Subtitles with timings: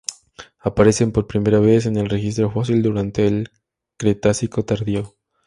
[0.57, 3.51] Aparecen por primera vez en el registro fósil durante el
[3.97, 5.13] cretácico tardío.